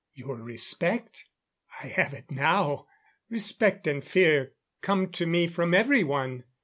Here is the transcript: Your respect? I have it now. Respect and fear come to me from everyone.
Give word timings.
Your 0.15 0.37
respect? 0.37 1.25
I 1.83 1.85
have 1.85 2.11
it 2.15 2.31
now. 2.31 2.87
Respect 3.29 3.85
and 3.85 4.03
fear 4.03 4.53
come 4.81 5.11
to 5.11 5.27
me 5.27 5.45
from 5.45 5.75
everyone. 5.75 6.43